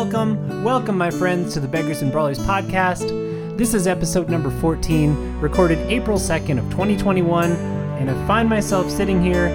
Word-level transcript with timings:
welcome, 0.00 0.64
welcome, 0.64 0.96
my 0.96 1.10
friends, 1.10 1.52
to 1.52 1.60
the 1.60 1.68
Beggars 1.68 2.00
and 2.00 2.10
Brawlers 2.10 2.38
podcast. 2.38 3.10
This 3.58 3.74
is 3.74 3.86
episode 3.86 4.30
number 4.30 4.50
14, 4.50 5.38
recorded 5.40 5.76
April 5.90 6.18
2nd 6.18 6.58
of 6.58 6.64
2021, 6.70 7.52
and 7.52 8.10
I 8.10 8.26
find 8.26 8.48
myself 8.48 8.90
sitting 8.90 9.22
here 9.22 9.48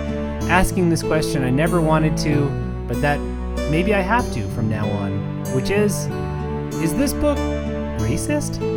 asking 0.44 0.92
this 0.92 1.02
question 1.02 1.44
I 1.44 1.50
never 1.50 1.82
wanted 1.82 2.16
to, 2.18 2.46
but 2.88 3.02
that 3.02 3.20
maybe 3.72 3.96
I 3.96 4.02
have 4.02 4.32
to 4.34 4.48
from 4.50 4.70
now 4.70 4.88
on, 4.88 5.44
which 5.56 5.72
is 5.72 6.06
Is 6.80 6.94
this 6.94 7.12
book 7.14 7.40
racist? 7.98 8.75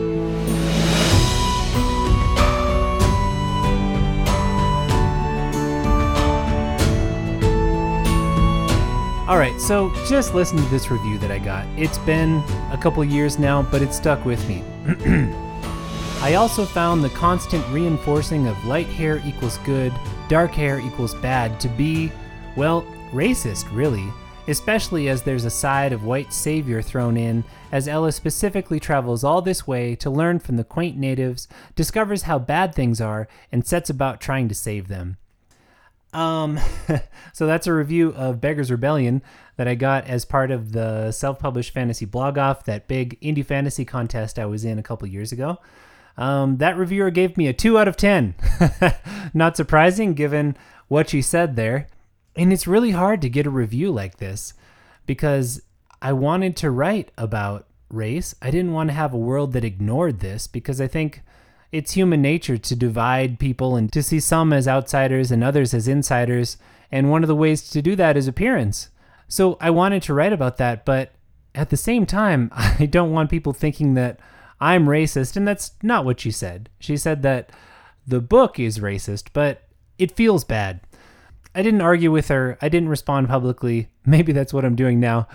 All 9.29 9.37
right, 9.37 9.61
so 9.61 9.93
just 10.07 10.33
listen 10.33 10.57
to 10.57 10.65
this 10.71 10.91
review 10.91 11.19
that 11.19 11.31
I 11.31 11.39
got. 11.39 11.67
It's 11.77 11.99
been 11.99 12.39
a 12.73 12.79
couple 12.81 13.05
years 13.05 13.39
now, 13.39 13.61
but 13.61 13.83
it 13.83 13.93
stuck 13.93 14.25
with 14.25 14.43
me. 14.49 14.65
I 16.23 16.37
also 16.37 16.65
found 16.65 17.05
the 17.05 17.11
constant 17.11 17.63
reinforcing 17.69 18.47
of 18.47 18.65
light 18.65 18.87
hair 18.87 19.21
equals 19.27 19.59
good, 19.67 19.93
dark 20.31 20.53
hair 20.53 20.81
equals 20.81 21.15
bad 21.17 21.61
to 21.61 21.69
be, 21.69 22.11
well, 22.57 22.85
racist, 23.13 23.71
really, 23.71 24.11
especially 24.47 25.11
as 25.11 25.21
there's 25.21 25.45
a 25.45 25.51
side 25.51 25.93
of 25.93 26.07
white 26.07 26.33
savior 26.33 26.81
thrown 26.81 27.19
in 27.19 27.45
as 27.71 27.87
Ella 27.87 28.13
specifically 28.13 28.81
travels 28.81 29.25
all 29.25 29.43
this 29.43 29.67
way 29.67 29.95
to 29.97 30.09
learn 30.09 30.39
from 30.39 30.57
the 30.57 30.65
quaint 30.65 30.97
natives, 30.97 31.49
discovers 31.77 32.23
how 32.23 32.39
bad 32.39 32.75
things 32.75 32.99
are, 32.99 33.29
and 33.53 33.67
sets 33.67 33.91
about 33.91 34.23
trying 34.23 34.49
to 34.49 34.55
save 34.55 34.89
them. 34.89 35.19
Um, 36.13 36.59
so 37.33 37.47
that's 37.47 37.67
a 37.67 37.73
review 37.73 38.11
of 38.15 38.41
Beggar's 38.41 38.71
Rebellion 38.71 39.23
that 39.57 39.69
I 39.69 39.75
got 39.75 40.07
as 40.07 40.25
part 40.25 40.51
of 40.51 40.73
the 40.73 41.13
self-published 41.13 41.73
fantasy 41.73 42.05
blog 42.05 42.39
off 42.39 42.65
that 42.65 42.89
big 42.89 43.21
indie 43.21 43.45
fantasy 43.45 43.85
contest 43.85 44.39
I 44.39 44.47
was 44.47 44.65
in 44.65 44.79
a 44.79 44.83
couple 44.83 45.09
years 45.09 45.33
ago. 45.33 45.59
Um, 46.17 46.57
that 46.57 46.77
reviewer 46.77 47.11
gave 47.11 47.37
me 47.37 47.47
a 47.47 47.53
two 47.53 47.79
out 47.79 47.89
of 47.89 47.97
ten. 47.97 48.35
Not 49.35 49.57
surprising 49.57 50.15
given 50.15 50.57
what 50.89 51.11
she 51.11 51.23
said 51.23 51.57
there. 51.57 51.89
And 52.35 52.53
it's 52.53 52.67
really 52.67 52.93
hard 52.93 53.23
to 53.23 53.29
get 53.29 53.47
a 53.47 53.51
review 53.51 53.91
like 53.91 54.19
this 54.19 54.55
because 55.07 55.63
I 56.01 56.13
wanted 56.13 56.57
to 56.59 56.71
write 56.71 57.11
about 57.19 57.67
race. 57.91 58.35
I 58.43 58.51
didn't 58.51 58.73
want 58.73 58.91
to 58.91 58.95
have 58.95 59.13
a 59.13 59.19
world 59.19 59.53
that 59.53 59.65
ignored 59.65 60.21
this 60.21 60.47
because 60.47 60.81
I 60.81 60.87
think 60.87 61.23
it's 61.71 61.93
human 61.93 62.23
nature 62.23 62.57
to 62.59 62.77
divide 62.77 63.39
people 63.39 63.77
and 63.77 63.93
to 63.93 64.03
see 64.03 64.21
some 64.21 64.53
as 64.53 64.67
outsiders 64.67 65.31
and 65.31 65.45
others 65.45 65.75
as 65.75 65.89
insiders. 65.89 66.57
And 66.91 67.11
one 67.11 67.23
of 67.23 67.29
the 67.29 67.37
ways 67.37 67.69
to 67.71 67.83
do 67.83 67.95
that 67.97 68.17
is 68.17 68.27
appearance. 68.27 68.89
So 69.29 69.59
I 69.61 69.71
wanted 69.71 70.03
to 70.05 70.15
write 70.15 70.33
about 70.33 70.57
that, 70.57 70.85
but 70.85 71.13
at 71.55 71.71
the 71.71 71.77
same 71.77 72.07
time, 72.07 72.51
I 72.55 72.87
don't 72.87 73.13
want 73.13 73.31
people 73.31 73.53
thinking 73.53 73.95
that 73.95 74.19
I'm 74.61 74.87
racist. 74.87 75.37
And 75.37 75.47
that's 75.47 75.73
not 75.83 76.05
what 76.05 76.21
she 76.21 76.31
said. 76.31 76.71
She 76.81 76.97
said 76.97 77.23
that 77.23 77.51
the 78.07 78.21
book 78.21 78.59
is 78.59 78.79
racist, 78.79 79.29
but 79.33 79.65
it 79.99 80.17
feels 80.17 80.45
bad. 80.45 80.81
I 81.55 81.63
didn't 81.63 81.83
argue 81.83 82.11
with 82.11 82.29
her. 82.29 82.57
I 82.63 82.69
didn't 82.69 82.89
respond 82.89 83.29
publicly. 83.29 83.89
Maybe 84.07 84.33
that's 84.33 84.55
what 84.55 84.65
I'm 84.65 84.77
doing 84.77 85.01
now. 85.01 85.29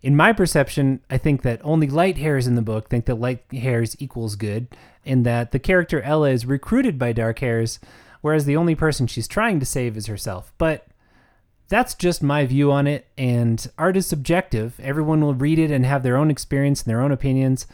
In 0.00 0.16
my 0.16 0.32
perception, 0.32 1.00
I 1.10 1.18
think 1.18 1.42
that 1.42 1.60
only 1.64 1.88
light 1.88 2.18
hairs 2.18 2.46
in 2.46 2.54
the 2.54 2.62
book 2.62 2.88
think 2.88 3.06
that 3.06 3.16
light 3.16 3.42
hairs 3.52 3.96
equals 3.98 4.36
good, 4.36 4.68
and 5.04 5.26
that 5.26 5.50
the 5.50 5.58
character 5.58 6.00
Ella 6.02 6.30
is 6.30 6.46
recruited 6.46 6.98
by 6.98 7.12
dark 7.12 7.40
hairs, 7.40 7.80
whereas 8.20 8.44
the 8.44 8.56
only 8.56 8.74
person 8.74 9.06
she's 9.06 9.26
trying 9.26 9.58
to 9.58 9.66
save 9.66 9.96
is 9.96 10.06
herself. 10.06 10.52
But 10.56 10.86
that's 11.68 11.94
just 11.94 12.22
my 12.22 12.46
view 12.46 12.70
on 12.70 12.86
it, 12.86 13.08
and 13.18 13.66
art 13.76 13.96
is 13.96 14.06
subjective. 14.06 14.78
Everyone 14.80 15.20
will 15.20 15.34
read 15.34 15.58
it 15.58 15.70
and 15.70 15.84
have 15.84 16.02
their 16.02 16.16
own 16.16 16.30
experience 16.30 16.82
and 16.82 16.90
their 16.90 17.00
own 17.00 17.12
opinions. 17.12 17.66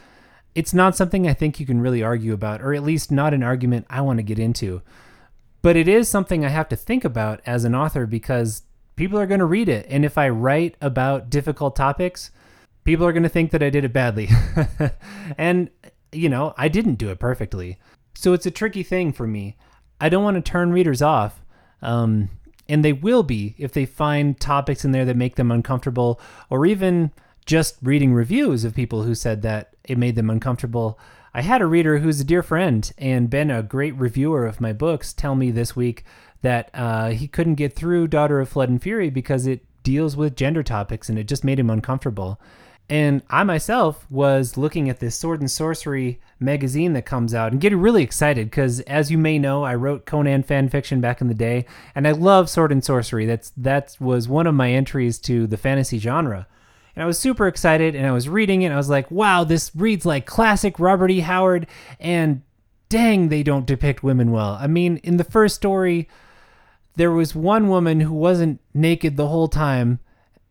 It's 0.55 0.73
not 0.73 0.95
something 0.95 1.27
I 1.27 1.33
think 1.33 1.59
you 1.59 1.65
can 1.65 1.81
really 1.81 2.01
argue 2.01 2.33
about, 2.33 2.61
or 2.61 2.73
at 2.73 2.83
least 2.83 3.11
not 3.11 3.33
an 3.33 3.43
argument 3.43 3.85
I 3.89 4.01
want 4.01 4.17
to 4.17 4.23
get 4.23 4.39
into. 4.39 4.81
But 5.61 5.75
it 5.75 5.87
is 5.87 6.09
something 6.09 6.43
I 6.43 6.49
have 6.49 6.69
to 6.69 6.75
think 6.75 7.05
about 7.05 7.41
as 7.45 7.65
an 7.65 7.75
author 7.75 8.05
because 8.05 8.63
people 8.95 9.19
are 9.19 9.27
going 9.27 9.39
to 9.39 9.45
read 9.45 9.69
it. 9.69 9.85
And 9.89 10.05
if 10.05 10.17
I 10.17 10.29
write 10.29 10.75
about 10.81 11.29
difficult 11.29 11.75
topics, 11.75 12.31
people 12.83 13.05
are 13.05 13.13
going 13.13 13.23
to 13.23 13.29
think 13.29 13.51
that 13.51 13.63
I 13.63 13.69
did 13.69 13.85
it 13.85 13.93
badly. 13.93 14.29
and, 15.37 15.69
you 16.11 16.29
know, 16.29 16.53
I 16.57 16.67
didn't 16.67 16.95
do 16.95 17.09
it 17.09 17.19
perfectly. 17.19 17.77
So 18.15 18.33
it's 18.33 18.45
a 18.45 18.51
tricky 18.51 18.83
thing 18.83 19.11
for 19.11 19.27
me. 19.27 19.57
I 19.99 20.09
don't 20.09 20.23
want 20.23 20.35
to 20.35 20.51
turn 20.51 20.71
readers 20.71 21.01
off. 21.01 21.41
Um, 21.81 22.29
and 22.67 22.83
they 22.83 22.93
will 22.93 23.23
be 23.23 23.55
if 23.57 23.73
they 23.73 23.85
find 23.85 24.39
topics 24.39 24.83
in 24.83 24.91
there 24.91 25.05
that 25.05 25.17
make 25.17 25.35
them 25.35 25.51
uncomfortable, 25.51 26.19
or 26.49 26.65
even 26.65 27.11
just 27.45 27.77
reading 27.83 28.13
reviews 28.13 28.63
of 28.63 28.73
people 28.73 29.03
who 29.03 29.13
said 29.13 29.43
that 29.43 29.75
it 29.83 29.97
made 29.97 30.15
them 30.15 30.29
uncomfortable. 30.29 30.97
I 31.35 31.41
had 31.41 31.61
a 31.61 31.65
reader 31.65 31.97
who's 31.97 32.21
a 32.21 32.23
dear 32.23 32.41
friend 32.41 32.89
and 32.97 33.29
been 33.29 33.51
a 33.51 33.61
great 33.61 33.93
reviewer 33.95 34.45
of 34.45 34.61
my 34.61 34.71
books 34.71 35.11
tell 35.11 35.35
me 35.35 35.51
this 35.51 35.75
week 35.75 36.05
that 36.43 36.69
uh, 36.73 37.09
he 37.09 37.27
couldn't 37.27 37.55
get 37.55 37.73
through 37.73 38.07
Daughter 38.07 38.39
of 38.39 38.47
Flood 38.47 38.69
and 38.69 38.81
Fury 38.81 39.09
because 39.09 39.45
it 39.45 39.65
deals 39.83 40.15
with 40.15 40.37
gender 40.37 40.63
topics 40.63 41.09
and 41.09 41.19
it 41.19 41.27
just 41.27 41.43
made 41.43 41.59
him 41.59 41.69
uncomfortable. 41.69 42.39
And 42.89 43.21
I 43.29 43.43
myself 43.43 44.09
was 44.09 44.55
looking 44.55 44.89
at 44.89 45.01
this 45.01 45.17
Sword 45.17 45.41
and 45.41 45.51
Sorcery 45.51 46.21
magazine 46.39 46.93
that 46.93 47.05
comes 47.05 47.33
out 47.33 47.51
and 47.51 47.59
getting 47.59 47.81
really 47.81 48.01
excited 48.01 48.49
because, 48.49 48.79
as 48.81 49.11
you 49.11 49.17
may 49.17 49.37
know, 49.37 49.65
I 49.65 49.75
wrote 49.75 50.05
Conan 50.05 50.43
fan 50.43 50.69
fiction 50.69 51.01
back 51.01 51.19
in 51.19 51.27
the 51.27 51.33
day, 51.33 51.65
and 51.93 52.07
I 52.07 52.11
love 52.11 52.49
Sword 52.49 52.71
and 52.71 52.81
Sorcery. 52.83 53.25
That's 53.25 53.51
that 53.57 53.97
was 53.99 54.29
one 54.29 54.47
of 54.47 54.55
my 54.55 54.71
entries 54.71 55.19
to 55.19 55.47
the 55.47 55.57
fantasy 55.57 55.99
genre. 55.99 56.47
And 56.95 57.03
I 57.03 57.05
was 57.05 57.19
super 57.19 57.47
excited, 57.47 57.95
and 57.95 58.07
I 58.07 58.11
was 58.11 58.29
reading 58.29 58.61
it. 58.61 58.65
And 58.65 58.73
I 58.73 58.77
was 58.77 58.89
like, 58.89 59.09
"Wow, 59.11 59.43
this 59.43 59.71
reads 59.75 60.05
like 60.05 60.25
classic 60.25 60.79
Robert 60.79 61.11
E. 61.11 61.19
Howard." 61.21 61.67
And 61.99 62.41
dang, 62.89 63.29
they 63.29 63.43
don't 63.43 63.65
depict 63.65 64.03
women 64.03 64.31
well. 64.31 64.57
I 64.59 64.67
mean, 64.67 64.97
in 64.97 65.17
the 65.17 65.23
first 65.23 65.55
story, 65.55 66.07
there 66.95 67.11
was 67.11 67.35
one 67.35 67.67
woman 67.67 68.01
who 68.01 68.13
wasn't 68.13 68.61
naked 68.73 69.17
the 69.17 69.27
whole 69.27 69.47
time 69.47 69.99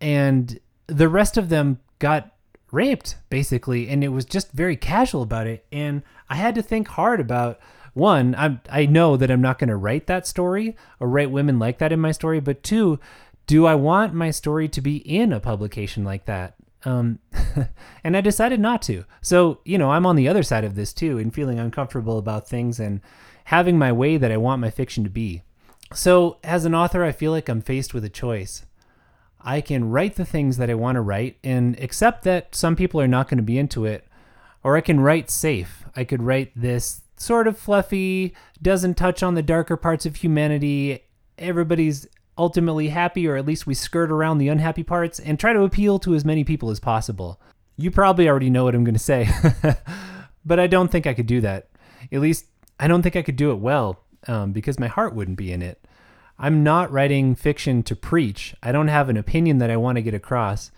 and 0.00 0.60
the 0.87 1.09
rest 1.09 1.37
of 1.37 1.49
them 1.49 1.81
got 1.99 2.32
raped 2.71 3.16
basically 3.31 3.88
and 3.88 4.03
it 4.03 4.09
was 4.09 4.25
just 4.25 4.53
very 4.53 4.76
casual 4.76 5.22
about 5.22 5.47
it 5.47 5.65
and 5.71 6.03
i 6.28 6.34
had 6.34 6.55
to 6.55 6.62
think 6.62 6.88
hard 6.88 7.21
about 7.21 7.59
one 7.93 8.34
i 8.34 8.59
i 8.69 8.84
know 8.84 9.16
that 9.16 9.31
i'm 9.31 9.41
not 9.41 9.59
going 9.59 9.69
to 9.69 9.76
write 9.76 10.06
that 10.06 10.26
story 10.26 10.76
or 10.99 11.09
write 11.09 11.31
women 11.31 11.59
like 11.59 11.78
that 11.78 11.93
in 11.93 12.00
my 12.00 12.11
story 12.11 12.41
but 12.41 12.62
two 12.62 12.99
do 13.47 13.66
i 13.66 13.75
want 13.75 14.15
my 14.15 14.31
story 14.31 14.69
to 14.69 14.81
be 14.81 14.97
in 14.99 15.32
a 15.32 15.41
publication 15.41 16.05
like 16.05 16.25
that 16.27 16.55
um, 16.84 17.19
and 18.05 18.16
i 18.16 18.21
decided 18.21 18.60
not 18.60 18.82
to 18.82 19.05
so 19.22 19.60
you 19.65 19.78
know 19.78 19.91
i'm 19.91 20.06
on 20.06 20.16
the 20.16 20.28
other 20.28 20.43
side 20.43 20.65
of 20.65 20.75
this 20.75 20.93
too 20.93 21.19
and 21.19 21.34
feeling 21.34 21.59
uncomfortable 21.59 22.19
about 22.19 22.49
things 22.49 22.78
and 22.78 23.00
having 23.44 23.78
my 23.78 23.91
way 23.91 24.16
that 24.16 24.32
i 24.32 24.37
want 24.37 24.60
my 24.60 24.71
fiction 24.71 25.05
to 25.05 25.10
be 25.10 25.43
so, 25.94 26.38
as 26.43 26.65
an 26.65 26.75
author, 26.75 27.05
I 27.05 27.12
feel 27.12 27.31
like 27.31 27.49
I'm 27.49 27.60
faced 27.60 27.94
with 27.94 28.05
a 28.05 28.09
choice. 28.09 28.66
I 29.41 29.61
can 29.61 29.91
write 29.91 30.16
the 30.16 30.25
things 30.25 30.56
that 30.56 30.71
I 30.71 30.75
want 30.75 30.97
to 30.97 31.03
write 31.03 31.37
and 31.44 31.78
accept 31.78 32.25
that 32.25 32.55
some 32.55 32.75
people 32.75 33.00
are 33.00 33.09
not 33.09 33.28
going 33.28 33.38
to 33.38 33.44
be 33.44 33.59
into 33.59 33.84
it, 33.84 34.06
or 34.62 34.76
I 34.76 34.81
can 34.81 35.00
write 35.00 35.31
safe. 35.31 35.84
I 35.94 36.05
could 36.05 36.22
write 36.22 36.50
this 36.56 37.03
sort 37.16 37.47
of 37.47 37.59
fluffy, 37.59 38.34
doesn't 38.61 38.94
touch 38.94 39.22
on 39.22 39.34
the 39.34 39.43
darker 39.43 39.76
parts 39.76 40.05
of 40.06 40.16
humanity. 40.16 41.05
Everybody's 41.38 42.09
ultimately 42.37 42.89
happy, 42.89 43.27
or 43.27 43.37
at 43.37 43.47
least 43.47 43.67
we 43.67 43.75
skirt 43.75 44.11
around 44.11 44.39
the 44.39 44.49
unhappy 44.49 44.83
parts 44.83 45.19
and 45.19 45.39
try 45.39 45.53
to 45.53 45.62
appeal 45.62 45.99
to 46.00 46.15
as 46.15 46.25
many 46.25 46.45
people 46.45 46.71
as 46.71 46.81
possible. 46.81 47.41
You 47.77 47.91
probably 47.91 48.28
already 48.28 48.50
know 48.50 48.65
what 48.65 48.75
I'm 48.75 48.84
going 48.84 48.95
to 48.95 49.00
say, 49.00 49.28
but 50.44 50.61
I 50.61 50.67
don't 50.67 50.91
think 50.91 51.06
I 51.06 51.15
could 51.15 51.27
do 51.27 51.41
that. 51.41 51.69
At 52.12 52.21
least, 52.21 52.47
I 52.78 52.89
don't 52.89 53.03
think 53.03 53.17
I 53.17 53.23
could 53.23 53.37
do 53.37 53.50
it 53.50 53.59
well 53.59 54.00
um, 54.27 54.53
because 54.53 54.78
my 54.78 54.87
heart 54.87 55.15
wouldn't 55.15 55.39
be 55.39 55.53
in 55.53 55.62
it. 55.62 55.84
I'm 56.39 56.65
not 56.65 56.91
writing 56.91 57.34
fiction 57.34 57.83
to 57.84 57.97
preach. 57.97 58.55
I 58.62 58.73
don't 58.73 58.89
have 58.89 59.09
an 59.09 59.17
opinion 59.17 59.59
that 59.59 59.71
I 59.71 59.77
want 59.77 59.97
to 59.97 60.03
get 60.03 60.15
across, 60.15 60.70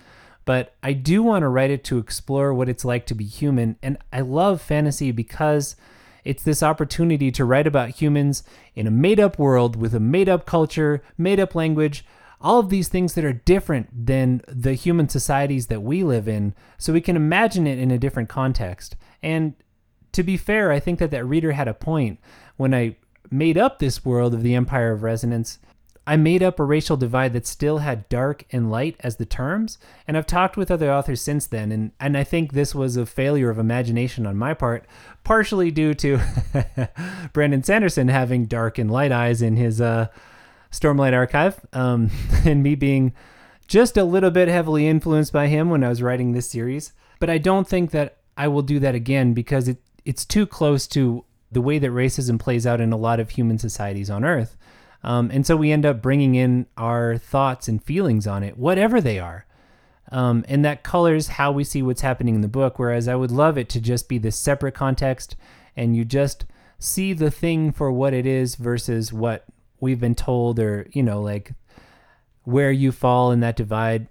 but 0.44 0.74
I 0.82 0.92
do 0.92 1.22
want 1.22 1.42
to 1.42 1.48
write 1.48 1.70
it 1.70 1.82
to 1.84 1.98
explore 1.98 2.52
what 2.52 2.68
it's 2.68 2.84
like 2.84 3.06
to 3.06 3.14
be 3.14 3.24
human. 3.24 3.76
And 3.82 3.96
I 4.12 4.20
love 4.20 4.60
fantasy 4.60 5.12
because 5.12 5.76
it's 6.26 6.42
this 6.42 6.62
opportunity 6.62 7.30
to 7.30 7.44
write 7.44 7.66
about 7.66 7.90
humans 7.90 8.42
in 8.74 8.86
a 8.86 8.90
made 8.90 9.20
up 9.20 9.38
world 9.38 9.76
with 9.76 9.94
a 9.94 10.00
made 10.00 10.28
up 10.28 10.44
culture, 10.44 11.02
made 11.16 11.40
up 11.40 11.54
language, 11.54 12.04
all 12.40 12.58
of 12.58 12.68
these 12.68 12.88
things 12.88 13.14
that 13.14 13.24
are 13.24 13.32
different 13.32 14.06
than 14.06 14.42
the 14.46 14.74
human 14.74 15.08
societies 15.08 15.68
that 15.68 15.82
we 15.82 16.02
live 16.02 16.28
in, 16.28 16.54
so 16.76 16.92
we 16.92 17.00
can 17.00 17.16
imagine 17.16 17.66
it 17.66 17.78
in 17.78 17.90
a 17.90 17.98
different 17.98 18.28
context. 18.28 18.96
And 19.22 19.54
to 20.12 20.22
be 20.22 20.36
fair, 20.36 20.70
I 20.70 20.80
think 20.80 20.98
that 20.98 21.10
that 21.10 21.24
reader 21.24 21.52
had 21.52 21.68
a 21.68 21.74
point 21.74 22.18
when 22.56 22.74
I 22.74 22.96
made 23.30 23.56
up 23.58 23.78
this 23.78 24.04
world 24.04 24.34
of 24.34 24.42
the 24.42 24.54
Empire 24.54 24.92
of 24.92 25.02
Resonance, 25.02 25.58
I 26.06 26.16
made 26.16 26.42
up 26.42 26.60
a 26.60 26.64
racial 26.64 26.96
divide 26.96 27.32
that 27.32 27.46
still 27.46 27.78
had 27.78 28.08
dark 28.08 28.44
and 28.52 28.70
light 28.70 28.96
as 29.00 29.16
the 29.16 29.26
terms, 29.26 29.76
and 30.06 30.16
I've 30.16 30.26
talked 30.26 30.56
with 30.56 30.70
other 30.70 30.90
authors 30.90 31.20
since 31.20 31.46
then, 31.46 31.72
and, 31.72 31.90
and 31.98 32.16
I 32.16 32.22
think 32.22 32.52
this 32.52 32.74
was 32.74 32.96
a 32.96 33.06
failure 33.06 33.50
of 33.50 33.58
imagination 33.58 34.24
on 34.24 34.36
my 34.36 34.54
part, 34.54 34.86
partially 35.24 35.72
due 35.72 35.94
to 35.94 36.20
Brandon 37.32 37.64
Sanderson 37.64 38.06
having 38.06 38.46
dark 38.46 38.78
and 38.78 38.88
light 38.90 39.10
eyes 39.10 39.42
in 39.42 39.56
his 39.56 39.80
uh, 39.80 40.06
Stormlight 40.70 41.12
archive, 41.12 41.58
um, 41.72 42.10
and 42.44 42.62
me 42.62 42.76
being 42.76 43.12
just 43.66 43.96
a 43.96 44.04
little 44.04 44.30
bit 44.30 44.46
heavily 44.46 44.86
influenced 44.86 45.32
by 45.32 45.48
him 45.48 45.70
when 45.70 45.82
I 45.82 45.88
was 45.88 46.02
writing 46.02 46.32
this 46.32 46.48
series, 46.48 46.92
but 47.18 47.28
I 47.28 47.38
don't 47.38 47.66
think 47.66 47.90
that 47.90 48.18
I 48.36 48.46
will 48.46 48.62
do 48.62 48.78
that 48.78 48.94
again 48.94 49.34
because 49.34 49.66
it, 49.66 49.78
it's 50.04 50.24
too 50.24 50.46
close 50.46 50.86
to 50.88 51.24
the 51.50 51.60
way 51.60 51.78
that 51.78 51.90
racism 51.90 52.38
plays 52.38 52.66
out 52.66 52.80
in 52.80 52.92
a 52.92 52.96
lot 52.96 53.18
of 53.18 53.30
human 53.30 53.58
societies 53.58 54.10
on 54.10 54.24
Earth. 54.24 54.56
Um, 55.06 55.30
and 55.32 55.46
so 55.46 55.56
we 55.56 55.70
end 55.70 55.86
up 55.86 56.02
bringing 56.02 56.34
in 56.34 56.66
our 56.76 57.16
thoughts 57.16 57.68
and 57.68 57.82
feelings 57.82 58.26
on 58.26 58.42
it, 58.42 58.58
whatever 58.58 59.00
they 59.00 59.20
are. 59.20 59.46
Um, 60.10 60.44
and 60.48 60.64
that 60.64 60.82
colors 60.82 61.28
how 61.28 61.52
we 61.52 61.62
see 61.62 61.80
what's 61.80 62.00
happening 62.00 62.34
in 62.34 62.40
the 62.40 62.48
book. 62.48 62.78
Whereas 62.78 63.06
I 63.06 63.14
would 63.14 63.30
love 63.30 63.56
it 63.56 63.68
to 63.70 63.80
just 63.80 64.08
be 64.08 64.18
this 64.18 64.36
separate 64.36 64.74
context 64.74 65.36
and 65.76 65.96
you 65.96 66.04
just 66.04 66.44
see 66.80 67.12
the 67.12 67.30
thing 67.30 67.70
for 67.70 67.92
what 67.92 68.14
it 68.14 68.26
is 68.26 68.56
versus 68.56 69.12
what 69.12 69.44
we've 69.78 70.00
been 70.00 70.16
told 70.16 70.58
or, 70.58 70.88
you 70.92 71.04
know, 71.04 71.22
like 71.22 71.52
where 72.42 72.72
you 72.72 72.90
fall 72.90 73.30
in 73.30 73.38
that 73.40 73.56
divide. 73.56 74.08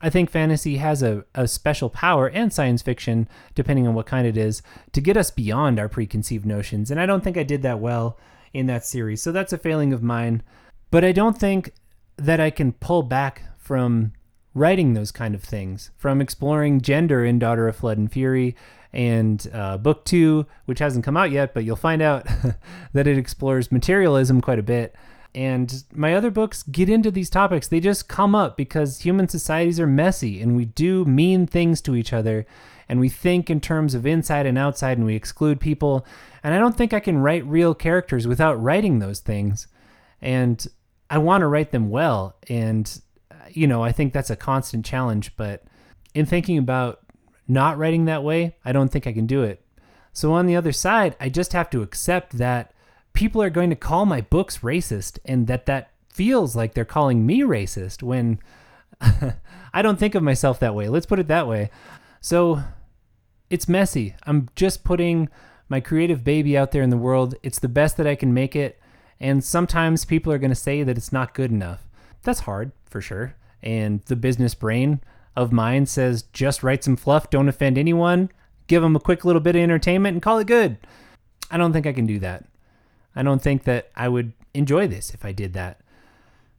I 0.00 0.10
think 0.10 0.30
fantasy 0.30 0.76
has 0.76 1.02
a, 1.02 1.24
a 1.34 1.48
special 1.48 1.90
power 1.90 2.28
and 2.28 2.52
science 2.52 2.82
fiction, 2.82 3.28
depending 3.56 3.88
on 3.88 3.94
what 3.94 4.06
kind 4.06 4.28
it 4.28 4.36
is, 4.36 4.62
to 4.92 5.00
get 5.00 5.16
us 5.16 5.32
beyond 5.32 5.80
our 5.80 5.88
preconceived 5.88 6.46
notions. 6.46 6.90
And 6.92 7.00
I 7.00 7.06
don't 7.06 7.24
think 7.24 7.36
I 7.36 7.42
did 7.42 7.62
that 7.62 7.80
well 7.80 8.16
in 8.56 8.66
that 8.66 8.86
series. 8.86 9.22
So 9.22 9.32
that's 9.32 9.52
a 9.52 9.58
failing 9.58 9.92
of 9.92 10.02
mine. 10.02 10.42
But 10.90 11.04
I 11.04 11.12
don't 11.12 11.38
think 11.38 11.72
that 12.16 12.40
I 12.40 12.50
can 12.50 12.72
pull 12.72 13.02
back 13.02 13.42
from 13.58 14.12
writing 14.54 14.94
those 14.94 15.12
kind 15.12 15.34
of 15.34 15.42
things, 15.42 15.90
from 15.98 16.22
exploring 16.22 16.80
gender 16.80 17.24
in 17.24 17.38
Daughter 17.38 17.68
of 17.68 17.76
Flood 17.76 17.98
and 17.98 18.10
Fury, 18.10 18.56
and 18.92 19.46
uh, 19.52 19.76
book 19.76 20.06
two, 20.06 20.46
which 20.64 20.78
hasn't 20.78 21.04
come 21.04 21.18
out 21.18 21.30
yet, 21.30 21.52
but 21.52 21.64
you'll 21.64 21.76
find 21.76 22.00
out 22.00 22.26
that 22.94 23.06
it 23.06 23.18
explores 23.18 23.70
materialism 23.70 24.40
quite 24.40 24.58
a 24.58 24.62
bit. 24.62 24.94
And 25.34 25.84
my 25.92 26.14
other 26.14 26.30
books 26.30 26.62
get 26.62 26.88
into 26.88 27.10
these 27.10 27.28
topics. 27.28 27.68
They 27.68 27.80
just 27.80 28.08
come 28.08 28.34
up 28.34 28.56
because 28.56 29.00
human 29.00 29.28
societies 29.28 29.78
are 29.78 29.86
messy 29.86 30.40
and 30.40 30.56
we 30.56 30.64
do 30.64 31.04
mean 31.04 31.46
things 31.46 31.82
to 31.82 31.94
each 31.94 32.14
other 32.14 32.46
and 32.88 33.00
we 33.00 33.08
think 33.08 33.50
in 33.50 33.60
terms 33.60 33.94
of 33.94 34.06
inside 34.06 34.46
and 34.46 34.56
outside 34.56 34.96
and 34.96 35.06
we 35.06 35.16
exclude 35.16 35.60
people. 35.60 36.06
And 36.42 36.54
I 36.54 36.58
don't 36.58 36.76
think 36.76 36.92
I 36.92 37.00
can 37.00 37.18
write 37.18 37.44
real 37.46 37.74
characters 37.74 38.26
without 38.26 38.62
writing 38.62 38.98
those 38.98 39.20
things. 39.20 39.66
And 40.20 40.64
I 41.10 41.18
want 41.18 41.42
to 41.42 41.48
write 41.48 41.72
them 41.72 41.90
well. 41.90 42.36
And 42.48 43.00
uh, 43.30 43.34
you 43.50 43.66
know, 43.66 43.82
I 43.82 43.92
think 43.92 44.12
that's 44.12 44.30
a 44.30 44.36
constant 44.36 44.84
challenge. 44.84 45.36
But 45.36 45.64
in 46.14 46.26
thinking 46.26 46.58
about 46.58 47.00
not 47.48 47.78
writing 47.78 48.04
that 48.04 48.22
way, 48.22 48.56
I 48.64 48.72
don't 48.72 48.90
think 48.90 49.06
I 49.06 49.12
can 49.12 49.26
do 49.26 49.42
it. 49.42 49.62
So 50.12 50.32
on 50.32 50.46
the 50.46 50.56
other 50.56 50.72
side, 50.72 51.16
I 51.20 51.28
just 51.28 51.52
have 51.52 51.68
to 51.70 51.82
accept 51.82 52.38
that 52.38 52.72
people 53.12 53.42
are 53.42 53.50
going 53.50 53.70
to 53.70 53.76
call 53.76 54.06
my 54.06 54.20
books 54.20 54.58
racist 54.58 55.18
and 55.24 55.46
that 55.46 55.66
that 55.66 55.90
feels 56.12 56.56
like 56.56 56.74
they're 56.74 56.84
calling 56.84 57.26
me 57.26 57.40
racist 57.40 58.02
when 58.02 58.38
I 59.00 59.82
don't 59.82 59.98
think 59.98 60.14
of 60.14 60.22
myself 60.22 60.58
that 60.60 60.74
way. 60.74 60.88
Let's 60.88 61.06
put 61.06 61.18
it 61.18 61.28
that 61.28 61.46
way. 61.46 61.70
So 62.20 62.62
it's 63.50 63.68
messy. 63.68 64.14
I'm 64.24 64.48
just 64.54 64.84
putting 64.84 65.28
my 65.68 65.80
creative 65.80 66.24
baby 66.24 66.56
out 66.56 66.72
there 66.72 66.82
in 66.82 66.90
the 66.90 66.96
world. 66.96 67.34
It's 67.42 67.58
the 67.58 67.68
best 67.68 67.96
that 67.96 68.06
I 68.06 68.14
can 68.14 68.32
make 68.32 68.54
it. 68.54 68.80
And 69.18 69.42
sometimes 69.42 70.04
people 70.04 70.32
are 70.32 70.38
going 70.38 70.50
to 70.50 70.54
say 70.54 70.82
that 70.82 70.96
it's 70.96 71.12
not 71.12 71.34
good 71.34 71.50
enough. 71.50 71.88
That's 72.22 72.40
hard 72.40 72.72
for 72.84 73.00
sure 73.00 73.34
and 73.66 74.00
the 74.02 74.16
business 74.16 74.54
brain 74.54 75.00
of 75.34 75.52
mine 75.52 75.86
says 75.86 76.22
just 76.32 76.62
write 76.62 76.84
some 76.84 76.96
fluff, 76.96 77.30
don't 77.30 77.48
offend 77.48 77.76
anyone, 77.76 78.30
give 78.68 78.80
them 78.80 78.96
a 78.96 79.00
quick 79.00 79.24
little 79.24 79.40
bit 79.40 79.56
of 79.56 79.62
entertainment, 79.62 80.14
and 80.14 80.22
call 80.22 80.38
it 80.38 80.46
good. 80.46 80.78
I 81.50 81.58
don't 81.58 81.72
think 81.72 81.86
I 81.86 81.92
can 81.92 82.06
do 82.06 82.18
that. 82.20 82.44
I 83.14 83.22
don't 83.22 83.42
think 83.42 83.64
that 83.64 83.90
I 83.96 84.08
would 84.08 84.32
enjoy 84.54 84.86
this 84.86 85.12
if 85.12 85.24
I 85.24 85.32
did 85.32 85.52
that. 85.54 85.80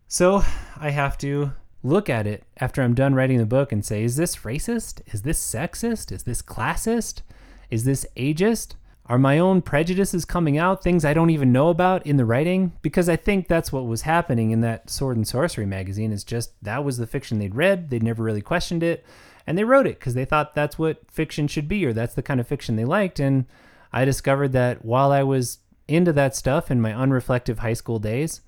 So 0.08 0.44
I 0.78 0.90
have 0.90 1.18
to 1.20 1.54
look 1.88 2.10
at 2.10 2.28
it 2.28 2.44
after 2.58 2.82
I'm 2.82 2.94
done 2.94 3.16
writing 3.16 3.38
the 3.38 3.46
book 3.46 3.72
and 3.72 3.86
say, 3.86 4.04
is 4.04 4.16
this 4.16 4.38
racist? 4.38 5.02
Is 5.14 5.24
this 5.24 5.40
sexist? 5.40 6.12
Is 6.12 6.24
this 6.24 6.42
classist? 6.42 7.22
Is 7.70 7.84
this 7.84 8.06
ageist? 8.16 8.76
Are 9.08 9.18
my 9.18 9.40
own 9.40 9.62
prejudices 9.62 10.26
coming 10.26 10.58
out, 10.58 10.84
things 10.84 11.06
I 11.06 11.14
don't 11.14 11.30
even 11.30 11.54
know 11.54 11.70
about 11.70 12.06
in 12.06 12.18
the 12.18 12.26
writing? 12.26 12.74
Because 12.82 13.08
I 13.08 13.16
think 13.16 13.48
that's 13.48 13.72
what 13.72 13.86
was 13.88 14.02
happening 14.02 14.52
in 14.52 14.62
that 14.62 14.90
Sword 14.90 15.16
and 15.16 15.26
Sorcery 15.26 15.66
magazine 15.66 16.12
is 16.12 16.26
just 16.26 16.52
that 16.62 16.84
was 16.84 16.98
the 16.98 17.08
fiction 17.08 17.40
they'd 17.40 17.56
read, 17.56 17.90
they'd 17.90 18.04
never 18.04 18.22
really 18.22 18.42
questioned 18.42 18.84
it, 18.84 19.06
and 19.46 19.58
they 19.58 19.64
wrote 19.64 19.88
it 19.88 19.98
because 19.98 20.14
they 20.14 20.26
thought 20.26 20.56
that's 20.56 20.78
what 20.78 21.10
fiction 21.10 21.48
should 21.48 21.70
be 21.70 21.86
or 21.86 21.94
that's 21.94 22.16
the 22.16 22.22
kind 22.22 22.42
of 22.42 22.48
fiction 22.48 22.76
they 22.76 22.84
liked 22.84 23.20
and 23.20 23.46
I 23.94 24.06
discovered 24.06 24.52
that 24.52 24.84
while 24.84 25.12
I 25.12 25.24
was 25.24 25.60
into 25.88 26.14
that 26.14 26.36
stuff 26.36 26.70
in 26.70 26.82
my 26.82 26.92
unreflective 26.92 27.60
high 27.60 27.74
school 27.74 28.00
days, 28.00 28.42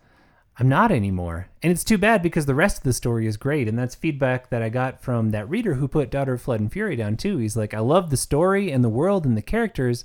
I'm 0.59 0.67
not 0.67 0.91
anymore. 0.91 1.47
And 1.63 1.71
it's 1.71 1.85
too 1.85 1.97
bad 1.97 2.21
because 2.21 2.45
the 2.45 2.53
rest 2.53 2.79
of 2.79 2.83
the 2.83 2.91
story 2.91 3.25
is 3.25 3.37
great. 3.37 3.69
And 3.69 3.79
that's 3.79 3.95
feedback 3.95 4.49
that 4.49 4.61
I 4.61 4.67
got 4.67 5.01
from 5.01 5.31
that 5.31 5.49
reader 5.49 5.75
who 5.75 5.87
put 5.87 6.11
Daughter 6.11 6.33
of 6.33 6.41
Flood 6.41 6.59
and 6.59 6.71
Fury 6.71 6.97
down 6.97 7.15
too. 7.15 7.37
He's 7.37 7.55
like, 7.55 7.73
I 7.73 7.79
love 7.79 8.09
the 8.09 8.17
story 8.17 8.69
and 8.69 8.83
the 8.83 8.89
world 8.89 9.25
and 9.25 9.37
the 9.37 9.41
characters, 9.41 10.03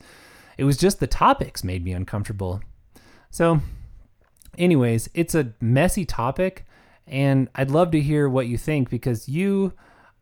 it 0.57 0.65
was 0.65 0.77
just 0.77 1.01
the 1.01 1.09
topics 1.09 1.65
made 1.65 1.85
me 1.85 1.93
uncomfortable. 1.93 2.63
So, 3.31 3.61
anyways, 4.57 5.11
it's 5.15 5.35
a 5.35 5.53
messy 5.61 6.05
topic, 6.05 6.65
and 7.09 7.49
I'd 7.57 7.73
love 7.73 7.91
to 7.91 8.01
hear 8.01 8.29
what 8.29 8.47
you 8.47 8.57
think 8.57 8.89
because 8.89 9.29
you, 9.29 9.73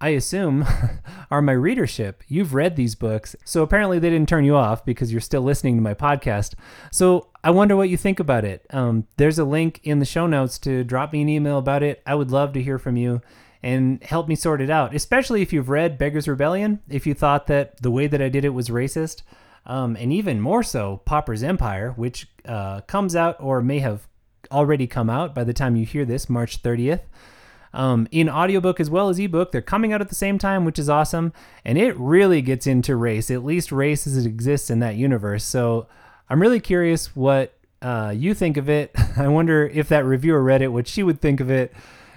I 0.03 0.11
assume, 0.11 0.67
are 1.31 1.41
my 1.41 1.53
readership. 1.53 2.23
You've 2.29 2.53
read 2.53 2.77
these 2.77 2.95
books, 2.95 3.35
so 3.45 3.63
apparently 3.63 3.99
they 3.99 4.11
didn't 4.11 4.29
turn 4.29 4.45
you 4.45 4.57
off 4.57 4.85
because 4.85 5.11
you're 5.11 5.21
still 5.23 5.41
listening 5.41 5.77
to 5.77 5.83
my 5.83 5.95
podcast. 5.95 6.53
So, 6.91 7.29
I 7.45 7.51
wonder 7.51 7.75
what 7.75 7.89
you 7.89 7.97
think 7.97 8.21
about 8.21 8.45
it. 8.45 8.67
Um, 8.71 9.07
there's 9.17 9.39
a 9.39 9.45
link 9.45 9.81
in 9.83 9.99
the 9.99 10.05
show 10.05 10.27
notes 10.27 10.59
to 10.61 10.85
drop 10.85 11.13
me 11.13 11.23
an 11.23 11.29
email 11.29 11.59
about 11.59 11.83
it. 11.83 12.03
I 12.05 12.15
would 12.15 12.31
love 12.31 12.53
to 12.53 12.63
hear 12.63 12.79
from 12.79 12.97
you 12.97 13.23
and 13.63 14.03
help 14.03 14.29
me 14.29 14.35
sort 14.35 14.61
it 14.61 14.71
out, 14.71 14.95
especially 14.95 15.41
if 15.41 15.53
you've 15.53 15.69
read 15.69 15.97
Beggar's 15.97 16.29
Rebellion, 16.29 16.81
if 16.89 17.07
you 17.07 17.15
thought 17.15 17.47
that 17.47 17.81
the 17.81 17.91
way 17.91 18.07
that 18.07 18.21
I 18.21 18.29
did 18.29 18.45
it 18.45 18.51
was 18.51 18.69
racist 18.69 19.23
um, 19.67 19.97
and 19.97 20.13
even 20.13 20.41
more 20.41 20.63
so, 20.63 21.03
Copper's 21.07 21.43
Empire, 21.43 21.93
which 21.93 22.29
uh, 22.45 22.81
comes 22.83 23.15
out 23.15 23.37
or 23.41 23.63
may 23.63 23.79
have 23.79 24.09
already 24.51 24.87
come 24.87 25.09
out 25.09 25.35
by 25.35 25.45
the 25.45 25.53
time 25.53 25.77
you 25.77 25.87
hear 25.87 26.05
this, 26.05 26.29
March 26.29 26.63
30th. 26.63 27.01
Um, 27.75 28.07
in 28.11 28.29
audiobook 28.29 28.81
as 28.81 28.91
well 28.91 29.09
as 29.09 29.19
ebook. 29.19 29.51
They're 29.51 29.63
coming 29.63 29.95
out 29.95 30.03
at 30.03 30.11
the 30.11 30.15
same 30.15 30.39
time, 30.39 30.67
which 30.67 30.79
is 30.79 30.91
awesome. 30.91 31.33
And 31.65 31.79
it 31.79 31.97
really 31.99 32.43
gets 32.43 32.67
into 32.67 32.97
race, 32.97 33.31
at 33.31 33.45
least 33.45 33.73
race 33.73 34.07
as 34.07 34.17
it 34.17 34.27
exists 34.27 34.69
in 34.69 34.81
that 34.81 34.97
universe. 34.97 35.43
So 35.45 35.87
I'm 36.29 36.43
really 36.43 36.61
curious 36.61 37.17
what 37.17 37.55
uh, 37.81 38.13
you 38.17 38.35
think 38.35 38.57
of 38.57 38.69
it. 38.69 38.95
I 39.17 39.29
wonder 39.29 39.67
if 39.67 39.89
that 39.89 40.05
reviewer 40.05 40.43
read 40.43 40.63
it, 40.63 40.69
what 40.69 40.87
she 40.87 41.03
would 41.03 41.21
think 41.21 41.41
of 41.41 41.51
it, 41.51 41.73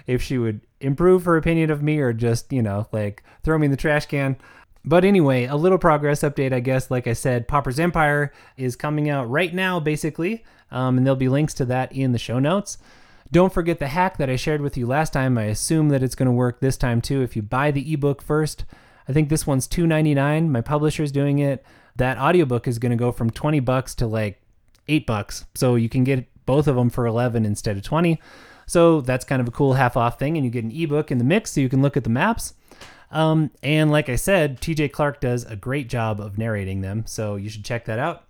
if 0.06 0.22
she 0.22 0.38
would 0.38 0.60
improve 0.80 1.24
her 1.24 1.36
opinion 1.36 1.70
of 1.70 1.82
me 1.82 1.98
or 1.98 2.12
just, 2.12 2.52
you 2.52 2.62
know, 2.62 2.86
like 2.92 3.22
throw 3.42 3.58
me 3.58 3.64
in 3.64 3.70
the 3.70 3.76
trash 3.76 4.06
can. 4.06 4.36
But 4.84 5.04
anyway, 5.04 5.46
a 5.46 5.56
little 5.56 5.78
progress 5.78 6.20
update, 6.20 6.52
I 6.52 6.60
guess. 6.60 6.90
Like 6.90 7.08
I 7.08 7.12
said, 7.12 7.48
Copper's 7.48 7.80
Empire 7.80 8.32
is 8.56 8.76
coming 8.76 9.10
out 9.10 9.28
right 9.28 9.52
now, 9.52 9.80
basically, 9.80 10.44
um, 10.70 10.96
and 10.96 11.04
there'll 11.04 11.16
be 11.16 11.28
links 11.28 11.54
to 11.54 11.64
that 11.64 11.92
in 11.92 12.12
the 12.12 12.18
show 12.18 12.38
notes. 12.38 12.78
Don't 13.32 13.52
forget 13.52 13.78
the 13.78 13.88
hack 13.88 14.18
that 14.18 14.30
I 14.30 14.36
shared 14.36 14.60
with 14.60 14.76
you 14.76 14.86
last 14.86 15.12
time. 15.12 15.36
I 15.36 15.44
assume 15.44 15.88
that 15.88 16.02
it's 16.02 16.14
going 16.14 16.26
to 16.26 16.32
work 16.32 16.60
this 16.60 16.76
time 16.76 17.00
too. 17.00 17.22
If 17.22 17.36
you 17.36 17.42
buy 17.42 17.70
the 17.70 17.92
ebook 17.92 18.22
first, 18.22 18.64
I 19.08 19.12
think 19.12 19.28
this 19.28 19.46
one's 19.46 19.68
$2.99. 19.68 20.48
My 20.48 20.60
publisher's 20.60 21.12
doing 21.12 21.38
it. 21.38 21.64
That 21.96 22.18
audiobook 22.18 22.68
is 22.68 22.78
going 22.78 22.90
to 22.90 22.96
go 22.96 23.12
from 23.12 23.30
20 23.30 23.60
bucks 23.60 23.94
to 23.96 24.06
like 24.06 24.40
8 24.88 25.06
bucks. 25.06 25.44
So 25.54 25.74
you 25.74 25.88
can 25.88 26.04
get 26.04 26.26
both 26.46 26.68
of 26.68 26.76
them 26.76 26.90
for 26.90 27.06
11 27.06 27.44
instead 27.44 27.76
of 27.76 27.82
20. 27.82 28.20
So 28.66 29.00
that's 29.00 29.24
kind 29.24 29.40
of 29.40 29.48
a 29.48 29.52
cool 29.52 29.74
half 29.74 29.96
off 29.96 30.18
thing 30.18 30.36
and 30.36 30.44
you 30.44 30.50
get 30.50 30.64
an 30.64 30.72
ebook 30.72 31.10
in 31.10 31.18
the 31.18 31.24
mix 31.24 31.52
so 31.52 31.60
you 31.60 31.68
can 31.68 31.82
look 31.82 31.96
at 31.96 32.04
the 32.04 32.10
maps. 32.10 32.54
Um, 33.10 33.50
and 33.62 33.90
like 33.90 34.08
I 34.08 34.16
said, 34.16 34.60
TJ 34.60 34.92
Clark 34.92 35.20
does 35.20 35.44
a 35.44 35.56
great 35.56 35.88
job 35.88 36.20
of 36.20 36.38
narrating 36.38 36.80
them, 36.80 37.06
so 37.06 37.36
you 37.36 37.48
should 37.48 37.64
check 37.64 37.84
that 37.84 38.00
out. 38.00 38.24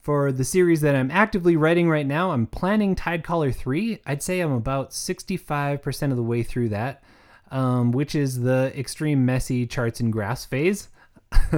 For 0.00 0.32
the 0.32 0.44
series 0.44 0.80
that 0.80 0.96
I'm 0.96 1.10
actively 1.10 1.56
writing 1.56 1.90
right 1.90 2.06
now, 2.06 2.30
I'm 2.30 2.46
planning 2.46 2.96
Tidecaller 2.96 3.54
3. 3.54 4.00
I'd 4.06 4.22
say 4.22 4.40
I'm 4.40 4.52
about 4.52 4.92
65% 4.92 6.10
of 6.10 6.16
the 6.16 6.22
way 6.22 6.42
through 6.42 6.70
that, 6.70 7.02
um, 7.50 7.92
which 7.92 8.14
is 8.14 8.40
the 8.40 8.72
extreme 8.74 9.26
messy 9.26 9.66
charts 9.66 10.00
and 10.00 10.10
graphs 10.10 10.46
phase. 10.46 10.88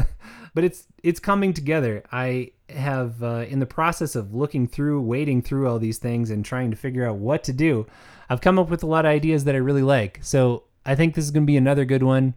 but 0.54 0.64
it's 0.64 0.86
it's 1.04 1.20
coming 1.20 1.52
together. 1.52 2.02
I 2.10 2.50
have 2.68 3.22
uh, 3.22 3.44
in 3.48 3.60
the 3.60 3.66
process 3.66 4.16
of 4.16 4.34
looking 4.34 4.66
through, 4.66 5.00
wading 5.02 5.42
through 5.42 5.68
all 5.68 5.78
these 5.78 5.98
things 5.98 6.30
and 6.30 6.44
trying 6.44 6.72
to 6.72 6.76
figure 6.76 7.08
out 7.08 7.16
what 7.16 7.44
to 7.44 7.52
do. 7.52 7.86
I've 8.28 8.40
come 8.40 8.58
up 8.58 8.70
with 8.70 8.82
a 8.82 8.86
lot 8.86 9.04
of 9.04 9.10
ideas 9.10 9.44
that 9.44 9.54
I 9.54 9.58
really 9.58 9.82
like. 9.82 10.18
So 10.20 10.64
I 10.84 10.96
think 10.96 11.14
this 11.14 11.24
is 11.24 11.30
going 11.30 11.44
to 11.44 11.50
be 11.50 11.56
another 11.56 11.84
good 11.84 12.02
one. 12.02 12.34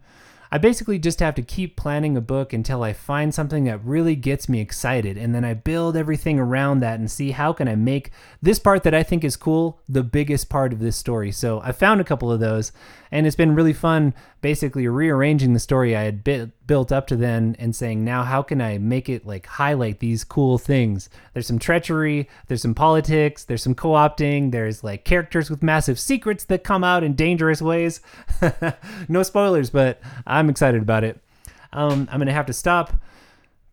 I 0.50 0.58
basically 0.58 0.98
just 0.98 1.20
have 1.20 1.34
to 1.36 1.42
keep 1.42 1.76
planning 1.76 2.16
a 2.16 2.20
book 2.20 2.52
until 2.52 2.82
I 2.82 2.92
find 2.92 3.34
something 3.34 3.64
that 3.64 3.84
really 3.84 4.16
gets 4.16 4.48
me 4.48 4.60
excited 4.60 5.16
and 5.16 5.34
then 5.34 5.44
I 5.44 5.54
build 5.54 5.96
everything 5.96 6.38
around 6.38 6.80
that 6.80 6.98
and 6.98 7.10
see 7.10 7.32
how 7.32 7.52
can 7.52 7.68
I 7.68 7.74
make 7.74 8.10
this 8.40 8.58
part 8.58 8.82
that 8.84 8.94
I 8.94 9.02
think 9.02 9.24
is 9.24 9.36
cool 9.36 9.80
the 9.88 10.02
biggest 10.02 10.48
part 10.48 10.72
of 10.72 10.78
this 10.78 10.96
story. 10.96 11.32
So 11.32 11.60
I 11.62 11.72
found 11.72 12.00
a 12.00 12.04
couple 12.04 12.30
of 12.30 12.40
those 12.40 12.72
And 13.10 13.26
it's 13.26 13.36
been 13.36 13.54
really 13.54 13.72
fun 13.72 14.14
basically 14.40 14.86
rearranging 14.88 15.52
the 15.52 15.58
story 15.58 15.96
I 15.96 16.02
had 16.02 16.24
bi- 16.24 16.50
built 16.66 16.90
up 16.90 17.06
to 17.08 17.16
then 17.16 17.56
and 17.58 17.74
saying, 17.74 18.04
now 18.04 18.22
how 18.22 18.42
can 18.42 18.60
I 18.60 18.78
make 18.78 19.08
it 19.08 19.26
like 19.26 19.46
highlight 19.46 20.00
these 20.00 20.24
cool 20.24 20.58
things? 20.58 21.08
There's 21.32 21.46
some 21.46 21.58
treachery, 21.58 22.28
there's 22.48 22.62
some 22.62 22.74
politics, 22.74 23.44
there's 23.44 23.62
some 23.62 23.74
co 23.74 23.90
opting, 23.90 24.52
there's 24.52 24.82
like 24.82 25.04
characters 25.04 25.50
with 25.50 25.62
massive 25.62 25.98
secrets 25.98 26.44
that 26.44 26.64
come 26.64 26.84
out 26.84 27.04
in 27.04 27.14
dangerous 27.14 27.62
ways. 27.62 28.00
no 29.08 29.22
spoilers, 29.22 29.70
but 29.70 30.00
I'm 30.26 30.48
excited 30.50 30.82
about 30.82 31.04
it. 31.04 31.20
Um, 31.72 32.08
I'm 32.10 32.18
to 32.26 32.32
have 32.32 32.46
to 32.46 32.52
stop 32.52 32.94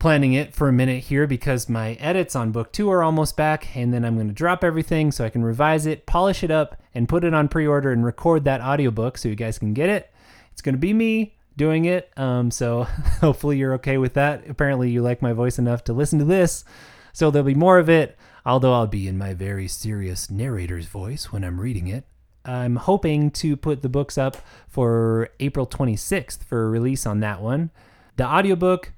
planning 0.04 0.34
it 0.34 0.54
for 0.54 0.68
a 0.68 0.74
minute 0.74 1.06
here 1.06 1.26
because 1.26 1.70
my 1.70 1.94
edits 1.94 2.36
on 2.36 2.52
book 2.52 2.74
two 2.74 2.92
are 2.92 3.02
almost 3.02 3.38
back, 3.38 3.76
and 3.76 3.94
then 3.94 4.04
I'm 4.04 4.16
to 4.28 4.34
drop 4.34 4.64
everything 4.64 5.12
so 5.12 5.24
I 5.24 5.30
can 5.30 5.44
revise 5.44 5.86
it, 5.86 6.06
polish 6.06 6.44
it 6.44 6.52
up, 6.52 6.76
and 6.94 7.08
put 7.08 7.24
it 7.24 7.34
on 7.34 7.48
pre 7.48 7.66
order 7.66 7.92
and 7.92 8.04
record 8.04 8.44
that 8.44 8.62
audiobook 8.62 9.18
so 9.18 9.30
you 9.30 9.36
guys 9.36 9.58
can 9.58 9.74
get 9.74 9.90
it. 9.90 10.12
It's 10.52 10.62
to 10.76 10.80
be 10.80 10.94
me 10.94 11.36
doing 11.56 11.86
it, 11.86 12.12
um, 12.18 12.52
so 12.52 12.84
hopefully 13.22 13.58
you're 13.58 13.74
okay 13.76 13.98
with 13.98 14.14
that. 14.14 14.50
Apparently, 14.50 14.90
you 14.90 15.02
like 15.02 15.22
my 15.22 15.34
voice 15.34 15.60
enough 15.60 15.84
to 15.86 15.94
listen 15.94 16.20
to 16.20 16.26
this, 16.26 16.66
so 17.12 17.30
there'll 17.30 17.46
be 17.46 17.56
more 17.56 17.80
of 17.80 17.90
it, 17.90 18.18
although 18.46 18.74
I'll 18.74 18.88
be 18.88 19.08
in 19.08 19.18
my 19.18 19.34
very 19.34 19.68
serious 19.68 20.30
narrator's 20.30 20.88
voice 20.88 21.32
when 21.32 21.44
I'm 21.44 21.60
reading 21.60 21.88
it. 21.88 22.06
I'm 22.46 22.76
hoping 22.76 23.32
to 23.32 23.56
put 23.56 23.82
the 23.82 23.90
books 23.90 24.18
up 24.18 24.38
for 24.68 25.30
April 25.40 25.66
26th 25.66 26.44
for 26.44 26.66
a 26.66 26.70
release 26.70 27.06
on 27.06 27.22
that 27.22 27.42
one. 27.42 27.72
The 28.18 28.26
audiobook 28.26 28.92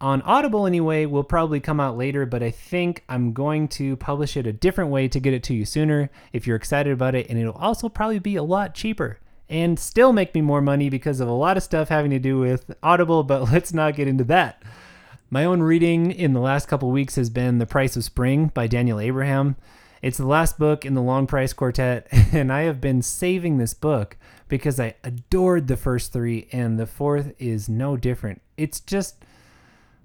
on 0.00 0.20
Audible 0.22 0.66
anyway 0.66 1.06
will 1.06 1.22
probably 1.22 1.60
come 1.60 1.78
out 1.78 1.96
later, 1.96 2.26
but 2.26 2.42
I 2.42 2.50
think 2.50 3.04
I'm 3.08 3.32
going 3.32 3.68
to 3.68 3.96
publish 3.96 4.36
it 4.36 4.48
a 4.48 4.52
different 4.52 4.90
way 4.90 5.06
to 5.06 5.20
get 5.20 5.32
it 5.32 5.44
to 5.44 5.54
you 5.54 5.64
sooner 5.64 6.10
if 6.32 6.44
you're 6.44 6.56
excited 6.56 6.92
about 6.92 7.14
it, 7.14 7.28
and 7.30 7.38
it'll 7.38 7.52
also 7.54 7.88
probably 7.88 8.18
be 8.18 8.34
a 8.34 8.42
lot 8.42 8.74
cheaper 8.74 9.20
and 9.52 9.78
still 9.78 10.14
make 10.14 10.34
me 10.34 10.40
more 10.40 10.62
money 10.62 10.88
because 10.88 11.20
of 11.20 11.28
a 11.28 11.32
lot 11.32 11.58
of 11.58 11.62
stuff 11.62 11.90
having 11.90 12.10
to 12.10 12.18
do 12.18 12.38
with 12.38 12.74
Audible, 12.82 13.22
but 13.22 13.42
let's 13.52 13.72
not 13.72 13.94
get 13.94 14.08
into 14.08 14.24
that. 14.24 14.62
My 15.28 15.44
own 15.44 15.62
reading 15.62 16.10
in 16.10 16.32
the 16.32 16.40
last 16.40 16.68
couple 16.68 16.90
weeks 16.90 17.16
has 17.16 17.28
been 17.28 17.58
The 17.58 17.66
Price 17.66 17.94
of 17.94 18.02
Spring 18.02 18.50
by 18.54 18.66
Daniel 18.66 18.98
Abraham. 18.98 19.56
It's 20.00 20.16
the 20.16 20.26
last 20.26 20.58
book 20.58 20.86
in 20.86 20.94
the 20.94 21.02
Long 21.02 21.26
Price 21.26 21.52
Quartet, 21.52 22.08
and 22.32 22.50
I 22.50 22.62
have 22.62 22.80
been 22.80 23.02
saving 23.02 23.58
this 23.58 23.74
book 23.74 24.16
because 24.48 24.80
I 24.80 24.94
adored 25.04 25.68
the 25.68 25.76
first 25.76 26.14
three, 26.14 26.48
and 26.50 26.78
the 26.78 26.86
fourth 26.86 27.34
is 27.38 27.68
no 27.68 27.98
different. 27.98 28.40
It's 28.56 28.80
just 28.80 29.22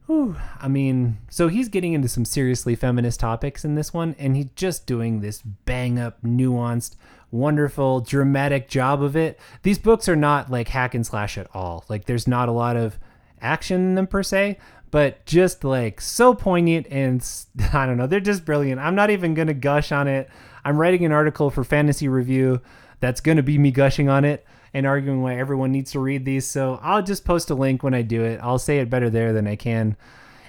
Whew. 0.08 0.38
I 0.62 0.70
mean, 0.70 1.18
so 1.30 1.50
he's 1.50 1.68
getting 1.68 1.92
into 1.92 2.08
some 2.08 2.24
seriously 2.24 2.76
feminist 2.76 3.20
topics 3.20 3.66
in 3.66 3.76
this 3.76 3.94
one, 3.94 4.16
and 4.18 4.38
he's 4.38 4.48
just 4.56 4.88
doing 4.88 5.20
this 5.20 5.42
bang 5.42 6.00
up, 6.00 6.24
nuanced, 6.24 6.96
wonderful, 7.32 8.02
dramatic 8.02 8.68
job 8.70 9.02
of 9.02 9.16
it. 9.16 9.40
These 9.64 9.80
books 9.80 10.08
are 10.08 10.16
not 10.16 10.50
like 10.50 10.70
hack 10.70 10.94
and 10.96 11.06
slash 11.06 11.38
at 11.38 11.48
all. 11.54 11.86
Like, 11.90 12.06
there's 12.06 12.28
not 12.28 12.50
a 12.50 12.54
lot 12.54 12.78
of 12.78 12.98
action 13.42 13.82
in 13.82 13.96
them 13.96 14.08
per 14.08 14.24
se, 14.24 14.58
but 14.92 15.26
just 15.26 15.64
like 15.64 16.02
so 16.02 16.34
poignant 16.34 16.88
and 16.90 17.28
I 17.74 17.86
don't 17.86 17.98
know, 17.98 18.08
they're 18.08 18.20
just 18.20 18.46
brilliant. 18.46 18.80
I'm 18.80 18.96
not 18.96 19.10
even 19.10 19.34
going 19.34 19.48
to 19.48 19.54
gush 19.54 19.92
on 19.92 20.08
it. 20.08 20.30
I'm 20.64 20.78
writing 20.78 21.06
an 21.06 21.12
article 21.12 21.50
for 21.50 21.64
Fantasy 21.64 22.08
Review 22.08 22.62
that's 23.00 23.22
going 23.22 23.38
to 23.38 23.44
be 23.44 23.58
me 23.58 23.72
gushing 23.72 24.10
on 24.10 24.26
it 24.26 24.46
and 24.74 24.86
arguing 24.86 25.22
why 25.22 25.36
everyone 25.36 25.72
needs 25.72 25.92
to 25.92 26.00
read 26.00 26.26
these. 26.26 26.46
So 26.46 26.80
I'll 26.82 27.04
just 27.04 27.26
post 27.26 27.50
a 27.50 27.56
link 27.56 27.84
when 27.84 27.94
I 27.94 28.02
do 28.02 28.24
it. 28.24 28.40
I'll 28.42 28.60
say 28.60 28.80
it 28.80 28.90
better 28.90 29.10
there 29.10 29.34
than 29.34 29.48
I 29.48 29.56
can 29.56 29.96